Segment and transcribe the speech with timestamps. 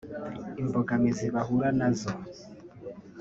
[0.61, 2.09] imbogamizi bahura nazo